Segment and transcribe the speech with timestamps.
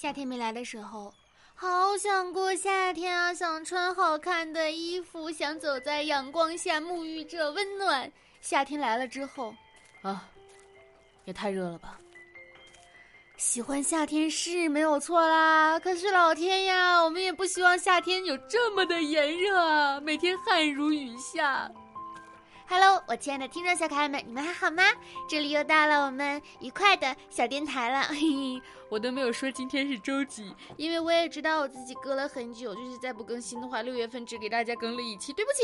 [0.00, 1.12] 夏天没来的时候，
[1.56, 3.34] 好想过夏天啊！
[3.34, 8.08] 想穿好看的衣服，想走在阳光下沐浴着温暖。
[8.40, 9.52] 夏天来了之后，
[10.02, 10.28] 啊，
[11.24, 11.98] 也太热了吧！
[13.38, 21.68] 喜欢夏天是没有错啦，可是老天呀，我们也不希望夏天有这么的炎热啊，每天汗如雨下。
[22.70, 24.82] Hello，我亲爱的听众小可爱们，你们还好吗？
[25.26, 28.02] 这里又到了我们愉快的小电台了。
[28.08, 35.62] 嘿嘿，我都没有说今天是周几，因为我也知道我自己隔了很久，就是再不更新的话，六月份只给大家更了一期，对不起。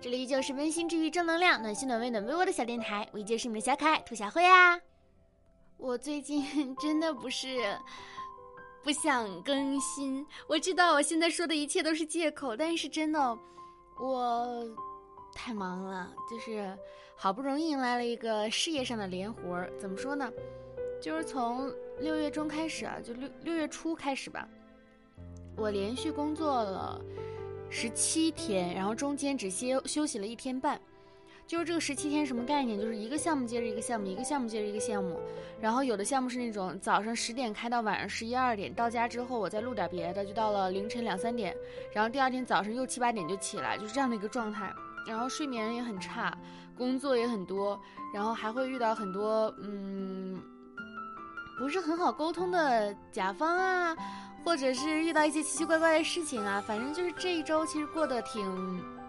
[0.00, 4.80] 这里依旧是温馨治愈、正能量、暖心暖胃暖被窝的小电台，我依旧是你们的小可爱兔小慧啊。
[5.78, 7.76] 我最近真的不是
[8.84, 13.36] 不想更新，我知道我现在说的一切都是借口，但是真的。
[14.00, 14.66] 我
[15.34, 16.76] 太忙了，就是
[17.14, 19.70] 好不容易迎来了一个事业上的连活儿。
[19.78, 20.32] 怎么说呢？
[21.00, 24.48] 就是从六月中开始啊，就六六月初开始吧，
[25.56, 27.00] 我连续工作了
[27.68, 30.80] 十七天，然后中间只歇休息了一天半。
[31.50, 32.78] 就是这个十七天什么概念？
[32.78, 35.18] 就是一个项目接着一个项目，一个项目接着一个项目。
[35.60, 41.52] 然后有的项目是那种早上十点开到晚上十一二点，到家之后我再录点别的，就到了凌晨两三点。
[41.92, 44.72] 然后第二天早上又七八点就起来，就是这样的一个状态。
[45.08, 46.38] 然后睡眠也很差，
[46.78, 47.76] 工作也很多，
[48.14, 50.40] 然后还会遇到很多嗯
[51.58, 53.96] 不是很好沟通的甲方啊，
[54.44, 56.62] 或者是遇到一些奇奇怪怪的事情啊。
[56.64, 58.99] 反正就是这一周其实过得挺。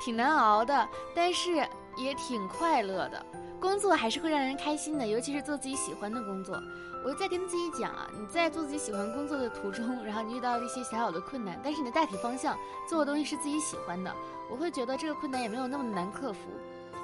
[0.00, 1.66] 挺难熬的，但是
[1.96, 3.24] 也挺快乐的。
[3.58, 6.62] 工作还是会让人开心的，尤其是做自己喜欢的工作。
[7.04, 12.56] 我在跟自己讲啊，你在做自己喜欢工作的途中，然后你遇到了一些小小的困难，但是你的大体方向
[12.88, 14.12] 做的东西是自己喜欢的，
[14.50, 16.40] 我会觉得这个困难也没有那么难克服，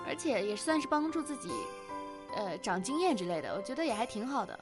[0.07, 1.51] 而且也算是帮助自己，
[2.37, 3.55] 呃，长经验之类的。
[3.57, 4.59] 我觉得也还挺好的。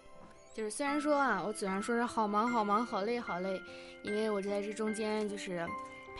[0.54, 3.60] 就是虽然说啊，我嘴上说是好忙好忙好累好累，
[4.04, 5.66] 因为我在这中间就是。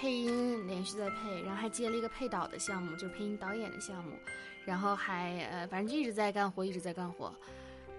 [0.01, 4.13] 配音连续在配，然后还接了一个配导的项目，就是配音导演的项目，
[4.64, 7.30] 然后还呃，反正就一直在干活，一直在干活。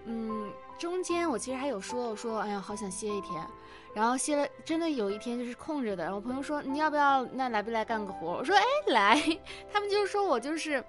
[0.06, 0.50] 嗯，
[0.80, 3.46] 中间我其实还有说，我说哎呀，好想歇一天，
[3.94, 6.02] 然后歇了，真的有一天就是空着的。
[6.02, 8.32] 然后朋友说你要不要，那来不来干个活？
[8.32, 9.38] 我说哎来。
[9.72, 10.82] 他们就是说我就是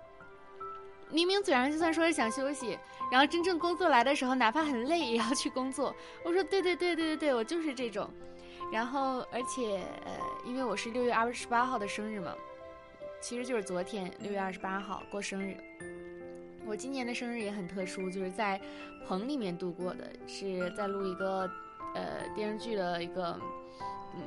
[1.11, 2.75] 明明嘴上就算说是想休息，
[3.11, 5.95] 然后真正工作来的时候，哪怕很累也要去工作。
[6.25, 8.09] 我说对对对对对对，我就是这种。
[8.73, 10.11] 然后，而且，呃，
[10.43, 12.33] 因为我是六月二十八号的生日嘛，
[13.21, 15.55] 其实就是昨天六月二十八号过生日。
[16.65, 18.59] 我今年的生日也很特殊，就是在
[19.07, 21.47] 棚里面度过的，是在录一个
[21.93, 23.39] 呃电视剧的一个
[24.15, 24.23] 嗯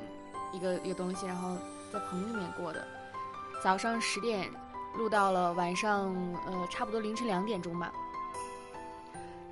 [0.53, 1.57] 一个一个东西，然后
[1.91, 2.87] 在棚里面过的。
[3.61, 4.49] 早上十点
[4.95, 6.15] 录到了晚上
[6.45, 7.91] 呃差不多凌晨两点钟吧。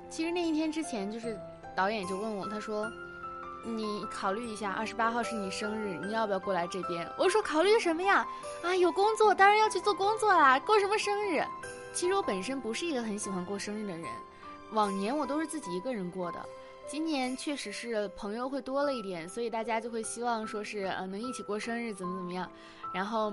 [0.08, 1.38] 其实那一天之前，就是
[1.74, 2.90] 导演就问我，他说。
[3.64, 7.08] 你考虑一下，二十八号是你生日，你要不要过来这边？
[7.18, 8.26] 我说考虑什么呀？
[8.62, 11.44] 啊，有工作当然要去做工作啦，过什么生日？
[11.92, 14.06] 其实我本身不是一个很喜欢过生日的人，
[14.72, 16.44] 往年我都是自己一个人过的，
[16.86, 22.48] 今年确实是朋友会多了一点，所以大家就会希望说是呃能一起过生日，怎么怎么样，
[22.92, 23.32] 然后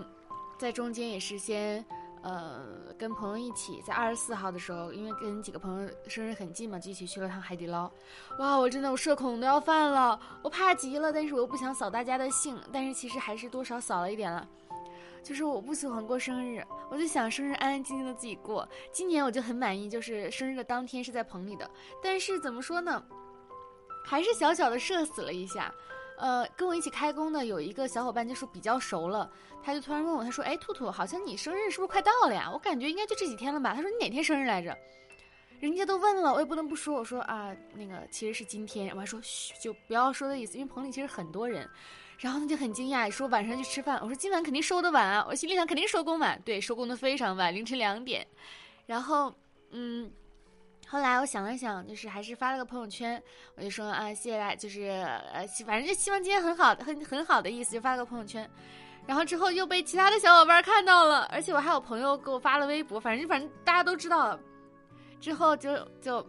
[0.57, 1.83] 在中间也是先。
[2.23, 7.91] 呃，跟朋友一起在二十四号的时候，因为跟几个朋友生日很近嘛，就一起去了趟海底捞。
[8.39, 14.47] 哇，我真的我社恐都要犯了，我怕极了，但是我又不想扫大家的兴，但是其实还是多少扫了一点了。
[15.22, 18.67] 就是我不喜欢过生日，我就想生日安安静静的自己过。
[18.91, 21.69] 今年我就很满意，就是生日的当天是在棚里的，
[22.01, 23.03] 但是怎么说呢，
[24.06, 25.73] 还是小小的社死了一下。
[26.18, 29.29] 呃，跟我一起开工的有一个小伙伴，就是比较熟了，
[29.63, 32.50] 他就突然问我，他说：“哎，兔兔，好像你生日是不是快到了呀？
[32.51, 34.78] 我感觉应该就这几天了吧？”他说：“你哪天生日来着？”
[35.59, 36.96] 人家都问了，我也不能不说。
[36.96, 41.68] 我说：“啊，那个其实是今天。”我还说：“嘘，就不要说的意思，因为棚里其实很多人。”
[42.19, 48.25] 然后他就很惊讶，说：“晚上去吃饭。”我说：“今晚肯定收的晚啊！”我心里想：“肯定收工晚，对，收工的非常晚，凌晨两点。”
[48.85, 49.34] 然后，
[49.72, 50.12] 嗯。
[50.93, 53.19] 后来我想了想，就是还是发了个朋友圈，
[53.56, 54.81] 我就说啊，谢谢大家，就是
[55.33, 58.47] 呃，反正就希望今天很好，很很好的意思，就发了个朋友圈。
[59.07, 64.39] 然后之后又被其他的小伙伴看到了，而且我还有朋友给我发了微博，反正反正大家都知道了。
[65.19, 66.23] 之后就就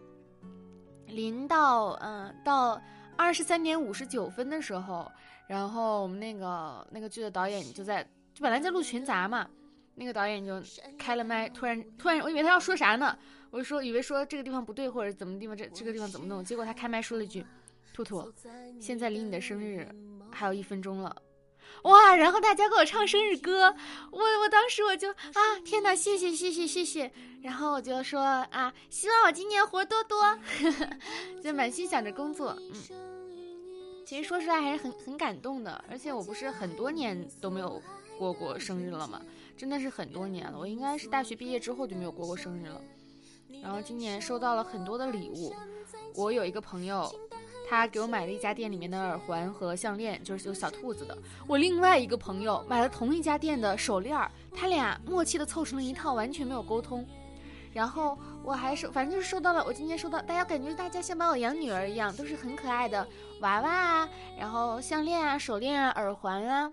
[1.05, 2.81] 临到嗯到
[3.15, 5.05] 二十三点五十九分的时候，
[5.47, 8.03] 然后我们那个那个剧的导演就在，
[8.33, 9.47] 就本来在录群杂嘛。
[9.95, 10.61] 那个导演就
[10.97, 13.17] 开了麦，突然突然，我以为他要说啥呢，
[13.49, 17.45] 我就说以为说这个地方不对或者怎么地方这这个地方怎么弄，结果他开麦说了一句
[17.93, 18.31] ：“兔兔，
[18.79, 19.87] 现在离你的生日
[20.31, 21.15] 还有一分钟了。”
[21.83, 22.15] 哇！
[22.15, 23.75] 然后大家给我唱生日歌，
[24.11, 27.11] 我我当时我就啊，天哪，谢谢谢谢谢谢！
[27.41, 30.37] 然后我就说啊，希望我今年活多多，
[31.43, 32.57] 就满心想着工作。
[32.59, 35.83] 嗯，其实说出来还是很很感动的。
[35.89, 37.81] 而且我不是很多年都没有
[38.17, 39.21] 过过生日了吗？
[39.57, 40.57] 真的是很多年了。
[40.57, 42.81] 我应该是大学毕业之后就没有过过生日了。
[43.61, 45.53] 然后今年收到了很多的礼物。
[46.15, 47.13] 我有一个朋友。
[47.67, 51.17] 他给我买了一家店里面的耳环和项链，就是有小兔子的。
[51.47, 57.03] 我另外一个朋友买了同一家店的手链儿，他俩默契的凑成了一套，完全没有沟通。
[57.73, 59.65] 然后我还收，反正就是收到了。
[59.65, 63.07] 我今天收到，大家感觉大家像把我养女儿一样，都是很可爱的
[63.41, 66.71] 娃娃啊，然后项链啊、手链啊、耳环啊、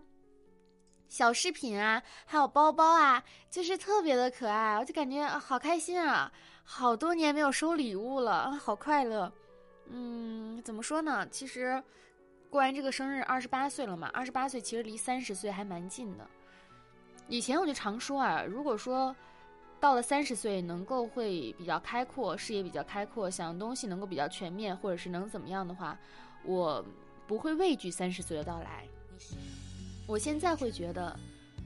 [1.12, 4.78] 小饰品啊，还有包包啊，就是特别的可爱。
[4.78, 6.32] 我就感觉好开心啊！
[6.64, 9.30] 好多年没有收礼物了，好快乐。
[9.90, 11.28] 嗯，怎么说呢？
[11.28, 11.82] 其实
[12.48, 14.08] 过完这个生日，二十八岁了嘛。
[14.14, 16.26] 二十八岁其实离三十岁还蛮近的。
[17.28, 19.14] 以前我就常说啊，如果说
[19.78, 25.94] 到了三十岁能够会比较开阔，视野比较开阔，想东西能够比较全面，或者是能怎么样的话，
[26.42, 26.82] 我
[27.26, 28.88] 不会畏惧三十岁的到来。
[30.12, 31.18] 我现在会觉得，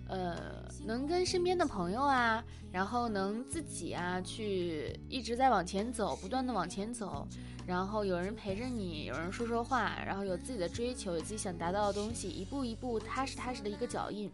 [0.06, 0.36] 呃，
[0.84, 7.26] 能跟身边的朋友啊，然后能自己啊，去一直在往前走，不断的往前走。
[7.66, 14.30] 然后有人陪着你，有人说说话，然后有自己的追求，有自己想达到的东西，一步一步踏实踏实的一个脚印，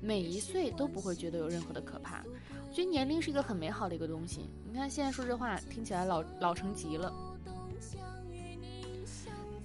[0.00, 2.24] 每一岁都不会觉得有任何的可怕。
[2.68, 4.50] 我觉得年龄是一个很美好的一个东西。
[4.64, 7.12] 你看现在说这话听起来老老成极了。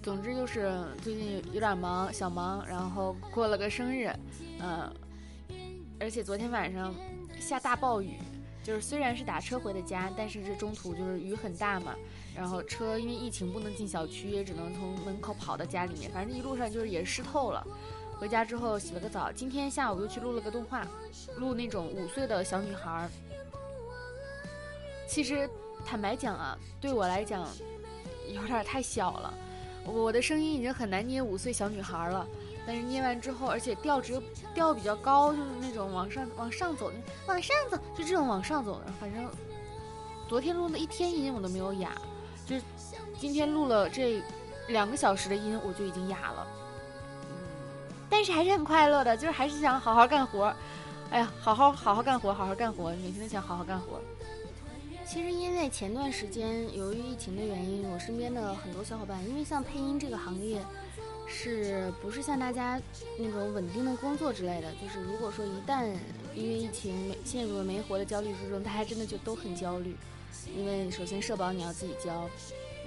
[0.01, 4.11] 总之就是最近有点忙，小忙，然后过了个生日，
[4.59, 4.91] 嗯，
[5.99, 6.93] 而且昨天晚上
[7.39, 8.17] 下大暴雨。
[8.63, 11.95] 就是虽然是打车回的家，但是这中途就是雨很大嘛，
[12.35, 17.65] 然后车因为疫情不能进小区，也只能从门口跑到家里面，反正一路上就是也湿透了。
[18.19, 20.85] 回家之后洗了个澡，今天下午又去录了个动画，
[21.37, 23.09] 录那种五岁的小女孩。
[25.07, 25.49] 其实
[25.83, 27.47] 坦白讲啊，对我来讲
[28.31, 29.33] 有点太小了，
[29.85, 32.27] 我的声音已经很难捏五岁小女孩了。
[32.63, 34.21] 但是捏完之后，而且调值
[34.53, 36.91] 调比较高，就是那种往上往上走，
[37.25, 38.93] 往上走，就这种往上走的。
[38.99, 39.27] 反正
[40.29, 41.99] 昨天录了一天音，我都没有哑，
[42.45, 42.55] 就
[43.17, 44.21] 今天录了这
[44.67, 46.47] 两个小时的音，我就已经哑了。
[47.31, 47.35] 嗯，
[48.07, 50.53] 但是还是很快乐的，就是还是想好好干活。
[51.09, 53.99] 哎呀，好好好好干活，好好干活，每天都想好好干活。
[55.11, 60.61] 其实因为前段时间由于疫情的原因，我身边的很多小伙伴，因为像配音这个行业。
[61.33, 62.81] 是不是像大家
[63.17, 64.69] 那种稳定的工作之类的？
[64.81, 65.85] 就是如果说一旦
[66.33, 69.95] 因为疫情陷入了没活的焦虑之中，大家真的就都很焦虑。
[70.57, 72.29] 因为首先社保你要自己交，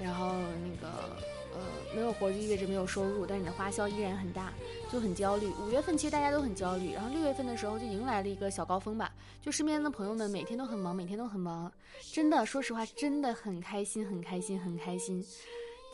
[0.03, 0.33] 然后
[0.63, 1.17] 那个
[1.55, 1.61] 呃
[1.95, 4.53] 没有活就意味着没有收入，但是你的花销依然很大，
[4.93, 5.47] 就很焦虑。
[5.63, 9.13] 五月份其实大家都很焦虑，然后六月份的时候就迎来了一个小高峰吧。
[9.41, 11.73] 就身边的朋友们每天都很忙，每天都很忙，
[12.13, 15.25] 真的说实话真的很开心，很开心，很开心。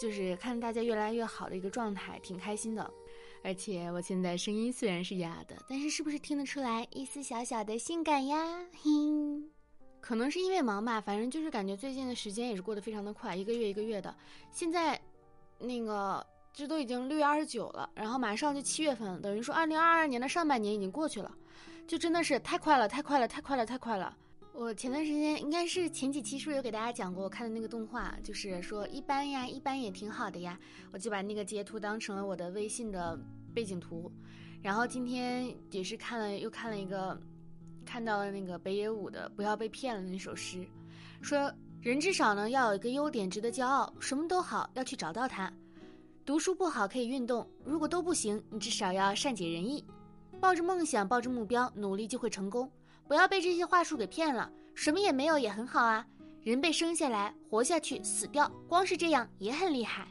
[0.01, 2.91] 就是看大家越来越好的一个状态，挺开心的。
[3.43, 8.37] 而且我现在声音虽然是哑的，但是是不是听得出来一丝小小的性感呀？
[8.83, 8.91] 嘿，
[10.01, 14.15] 可能是因为忙吧，反正就是感觉最近的时间也是过得非常的快，一个月一个月的。
[14.53, 15.01] 现在，
[15.61, 21.33] 那个这都已经六月二十九了，然后马上就七月份了，等于说二零二二年的上半年已经过去了，
[21.87, 24.17] 就真的是太快了，太快了，太快了，太快了。
[24.53, 30.59] 我前段时间应该是前几期是不是有给大家讲过我看的那个动画，就是说一般呀，一般也挺好的呀。
[30.93, 33.19] 我就把那个截图当成了我的微信的
[33.55, 34.11] 背景图，
[34.61, 37.19] 然后今天也是看了又看了一个，
[37.87, 40.67] 看到了那个北野武的《不要被骗了》那首诗，
[41.23, 41.51] 说
[41.81, 45.51] 人至少呢要有一个优点值得骄傲，什么都好要去找到它。
[46.27, 49.83] 读书不好可以运动，如果都不行，你至少要善解人意。
[50.39, 52.71] 抱着梦想，抱着目标，努力就会成功。
[53.09, 56.07] 不要被这些话术给骗了，什么也没有也很好啊。
[56.43, 60.07] 人被生下来，活下去，死掉，光是这样也很厉害。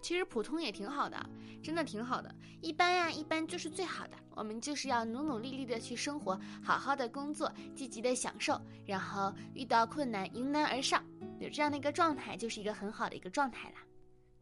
[0.00, 1.18] 其实普通也挺好的，
[1.62, 2.34] 真的挺好的。
[2.60, 4.12] 一般呀，一般就是最好的。
[4.34, 11.02] 我们就是要努努力力的去生活，好好的工作，积极的享受，然后遇到困难迎难而上，
[11.40, 13.76] 有这样的一个状态，就是一个很好的一个状态啦。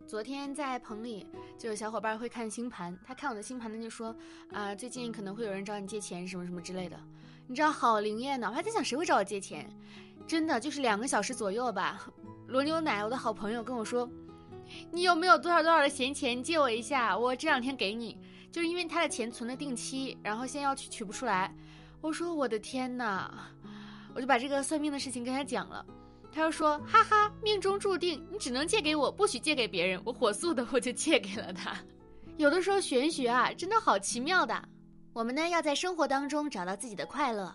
[0.06, 1.26] 昨天在棚里
[1.58, 4.14] 就有小伙伴会看星盘，他看我的星盘呢就说
[4.52, 7.00] 啊，最近可能会有人找你借钱什么什么之类的。
[7.48, 9.68] 你知道好灵验呢，我还在想谁会找我借钱，
[10.26, 12.06] 真的就是两个小时左右吧。
[12.46, 14.08] 罗牛奶，我的好朋友跟我说，
[14.90, 18.18] 你有没有多少多少的闲钱借我一下，我这两天给你。
[18.52, 21.54] 就是因为他的钱存了定期，然后现在要取取不出来。
[22.00, 23.50] 我说我的天哪，
[24.14, 25.84] 我就把这个算命的事情跟他讲了，
[26.32, 30.00] 他又说哈哈，命中注定你只能借给我，不许借给别人。
[30.04, 31.76] 我火速的我就借给了他。
[32.38, 34.68] 有的时候玄学啊，真的好奇妙的。
[35.12, 37.54] 我们呢要在生活当中找到自己的快乐，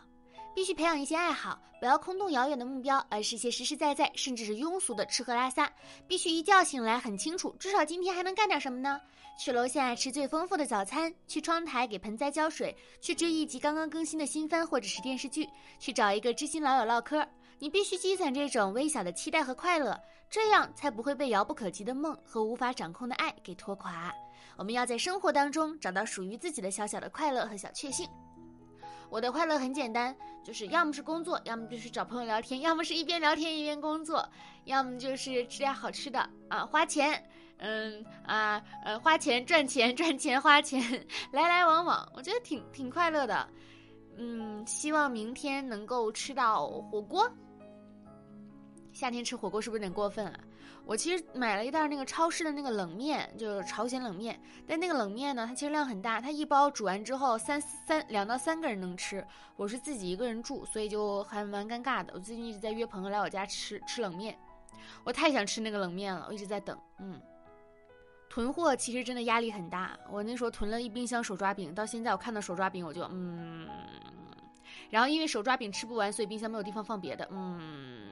[0.53, 5.72] 必须培养一些爱好，不要空洞遥远的目标，而是些实实在在，甚至是庸俗的吃喝拉撒。
[6.08, 9.00] 必须一觉醒来很清楚，至少今天还能干点什么呢？
[9.39, 15.48] 去楼下吃最丰富的早餐，去窗台给盆栽浇水，去追一集刚刚更新的新番或者是电视剧，
[15.79, 17.25] 去找一个知心老友唠嗑。
[17.58, 24.13] 你必须积攒这种微小的期待和快乐，这样才不会被遥不可及的梦和无法掌控的爱给拖垮。
[24.58, 28.08] 我们要在生活当中找到属于自己的小小的快乐和小确幸。
[29.11, 34.25] 我的快乐很简单，就是要么是工作，要么就是找朋友聊天，要么是一边聊天一边工作，
[34.63, 37.21] 要么就是吃点好吃的啊，花钱，
[37.57, 40.81] 嗯啊呃花钱赚钱赚钱花钱，
[41.33, 43.45] 来来往往，我觉得挺挺快乐的。
[44.17, 47.29] 嗯，希望明天能够吃到火锅。
[48.93, 50.39] 夏天吃火锅是不是有点过分啊？
[50.83, 54.38] 我其实买了一袋那个超市的那个冷面，就是朝鲜冷面。
[54.67, 59.25] 但那个冷面呢，它其实量很大，它一包煮完之后三三两到三个人能吃。
[59.55, 62.11] 我是自己一个人住，所以就还蛮尴尬的。
[62.13, 64.38] 我最近一直在约朋友来我家吃吃冷面，
[65.03, 66.77] 我太想吃那个冷面了，我一直在等。
[67.00, 67.21] 嗯，
[68.27, 69.97] 囤货其实真的压力很大。
[70.09, 73.69] 我那时候囤了一冰箱手抓饼，到现在我看到手抓饼我就嗯，
[74.89, 77.25] 然后因为手抓饼吃不完，所以冰箱没有地方放别的。
[77.31, 78.10] 嗯。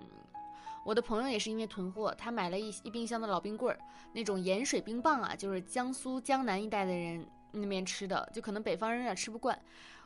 [0.85, 3.79] 我的朋友也是因为囤货，他买了一一冰箱的老冰棍儿，
[4.13, 9.57] 那种盐水冰棒啊，就是江苏江南一带的人那边吃的，就可能北方人有点吃不惯。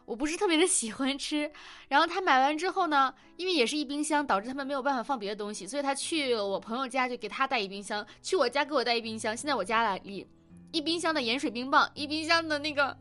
[0.06, 1.50] 我不是特别的喜欢吃。
[1.88, 9.36] 然后他买完之后呢，因为也是一冰箱，导致他们没有办法放别的东西，所以他去我朋友家就给他带一冰箱，去我家给我带一冰箱。
[9.38, 10.28] 现在我家里
[10.74, 12.98] 一冰箱的盐水冰棒，一冰箱的那个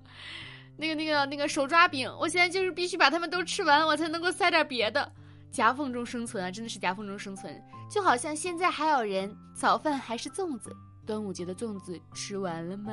[0.77, 5.13] 那个那个那个手抓饼，我现在就是必须把它们都吃完，我才能够塞点别的。
[5.53, 12.91] 夹缝中生存啊，真的是夹缝中生存，就好像现在还有人早饭还是粽子，端午节的粽子吃完了吗？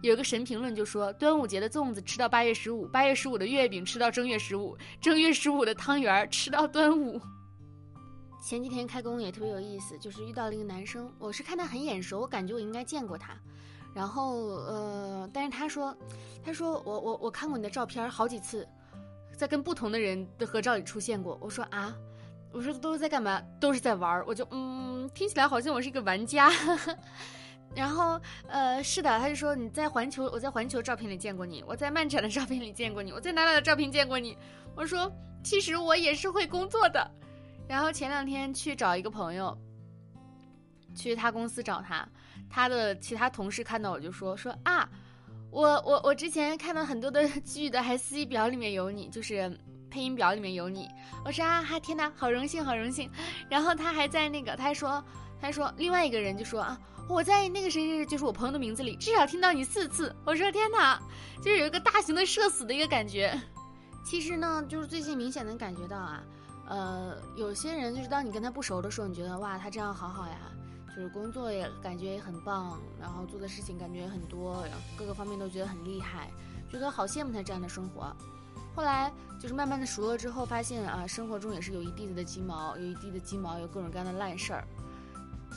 [0.00, 7.20] 有个神评论就说，端午节的粽子吃到八月十五，八月十五的月饼吃到正月十五，正月十五的汤圆吃到端午。
[8.40, 13.36] 前几天开工也特别有意思，就是遇到了一个男生，我是看他很眼熟，我感觉我应该见过他，
[13.92, 15.92] 然后呃，但是他说，
[16.44, 18.64] 他说我我我看过你的照片好几次。
[19.38, 21.94] 在跟不同的人的合照里出现过，我说啊，
[22.50, 23.40] 我说都是在干嘛？
[23.60, 24.24] 都是在玩儿。
[24.26, 26.50] 我就嗯，听起来好像我是一个玩家。
[27.72, 34.36] 然后呃，是的，他就说你在环球，我在环球照片里见过你，我在漫展的照片里见过你，我在哪哪的照片见过你。
[34.74, 35.08] 我说
[35.44, 37.08] 其实我也是会工作的。
[37.68, 39.56] 然后前两天去找一个朋友，
[40.96, 42.08] 去他公司找他，
[42.50, 44.88] 他的其他同事看到我就说说啊。
[45.50, 49.50] 我我我之前看到很多的 剧的，还司仪表里面有你，就是
[49.90, 50.88] 配音表里面有你。
[51.24, 53.10] 我说啊哈，天哪，好荣幸，好荣幸。
[53.48, 55.02] 然后他还在那个，他还说，
[55.40, 56.78] 他说另外一个人就说啊，
[57.08, 60.14] 我在那个谁谁，就是我朋友的名字里，至少听到你四次。
[60.24, 61.00] 我说天哪，
[61.42, 63.40] 就是有一个大型的社死的一个感觉。
[64.04, 66.22] 其实呢，就是最近明显能感觉到啊，
[66.68, 70.36] 呃，有些人就是当你跟他不熟的时候，你觉得哇，他这样好好呀。
[70.98, 76.28] 就是工作也感觉也很棒，然后做的事情感觉也很多，然后各个方面都觉得很厉害，
[76.68, 78.12] 觉得好羡慕他这样的生活。
[78.74, 84.64] 后来就是慢慢的熟了之后，发现啊，生活中也是有一地子的鸡毛，有一地的鸡毛，有各种各样的烂事儿。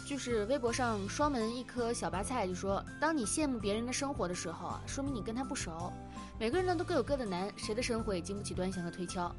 [0.06, 5.92] 就是微博上双门一颗小白菜就说，当你羡慕别人的生活的时候啊，说明你跟他不熟。
[6.40, 9.36] 每个人呢都各有各的难，谁的生活也经不起端详和推敲。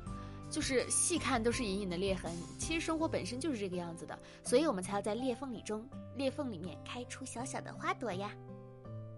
[0.52, 8.30] 就是细看都是隐隐的裂痕，其实生活本身就是这个样子的，所以我们才要在裂缝里中，裂缝里面开出小小的花朵呀，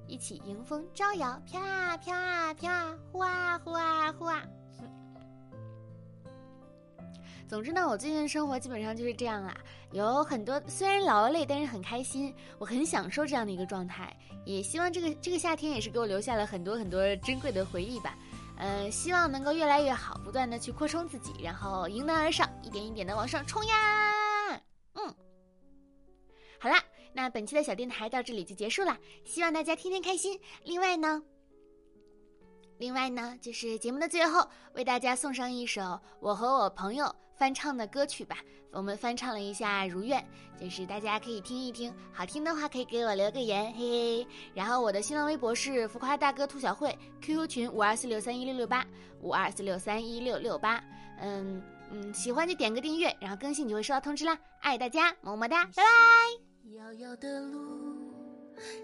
[0.07, 4.45] 一起迎风招摇，飘啊飘啊飘啊，呼啊呼啊呼啊。
[7.49, 9.55] 总之呢，我最近的生活基本上就是这样啦，
[9.91, 18.17] 有很多虽然劳累，但是很开心，我很享受这样的一个状态，也希望这个这个夏天也是给我留下了很多很多珍贵的回忆吧。
[18.57, 24.61] 呃，希望能够越来越好，不断的去扩充自己，然后迎难而上，一点一点的往上冲呀！
[24.95, 25.15] 嗯，
[26.61, 26.83] 好啦，
[27.13, 30.41] 那本期的小电台到这里就结束了，希望大家天天开心。
[30.63, 31.23] 另外呢，
[32.79, 38.39] 另外呢，就是节目的最后，为大家送上一首我和我朋友翻唱的歌曲吧。
[38.71, 40.21] 我们翻唱了一下《如愿》，
[40.61, 44.27] 就是大家可以听一听，好听的话可以给我留个言，嘿嘿。
[44.53, 48.85] 然后我的新浪微博是浮夸大哥兔小慧，QQ 群五二四六三一六六八
[49.21, 50.83] 五二四六三一六六八。
[51.21, 51.63] 嗯
[51.93, 54.37] 嗯，喜欢就点个订阅，然后更新你就会收到通知啦。
[54.61, 55.85] 爱大家，么么哒，拜拜。
[56.77, 58.13] 遥遥的路，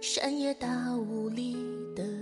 [0.01, 1.55] 山野大雾里
[1.97, 2.20] 的灯。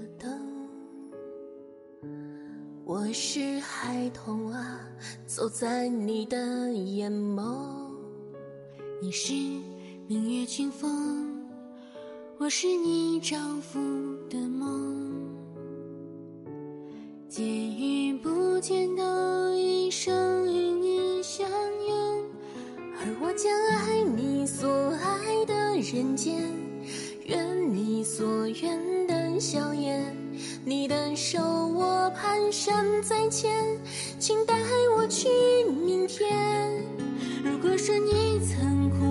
[2.89, 4.81] 我是孩童啊
[5.27, 7.55] 走在你的眼眸
[9.03, 9.35] 你是
[10.07, 11.47] 明月清风
[12.39, 13.79] 我是你照拂
[14.31, 15.07] 的梦。
[17.29, 22.25] 见与不见都一生与你相拥
[22.97, 26.43] 而我将爱你所爱的人间
[27.27, 30.28] 愿你所愿的笑颜。
[30.65, 33.51] 你的手我蹒跚在前，
[34.19, 34.55] 请带
[34.97, 35.29] 我去
[35.65, 36.37] 明天。
[37.45, 39.08] 如果说你曾哭。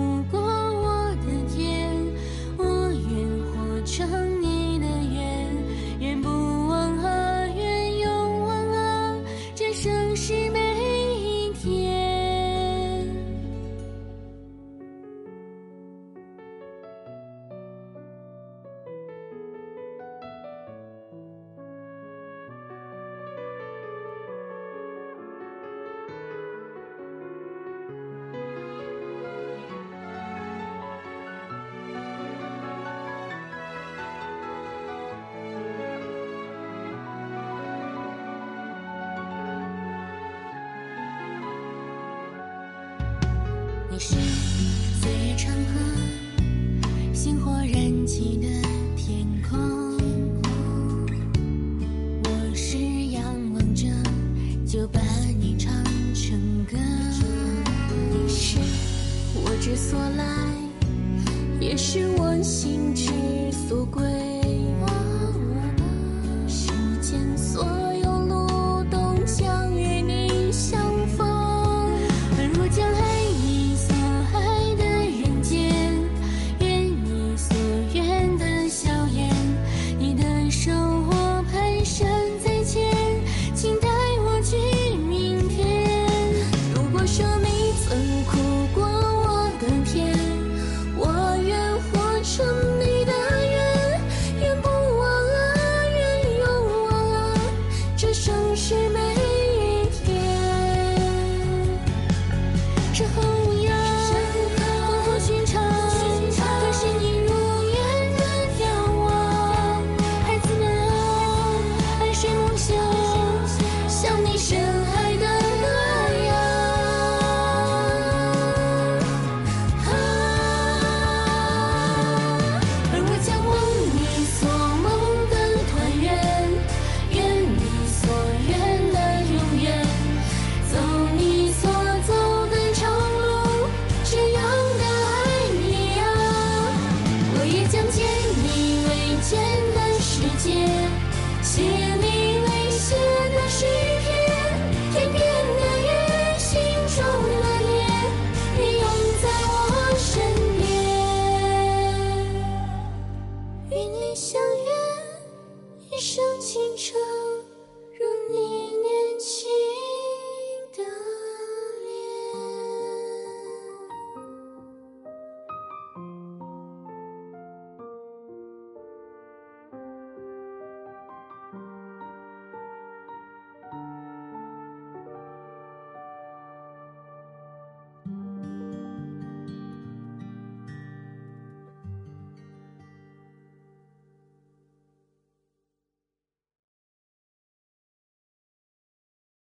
[45.38, 46.07] 长河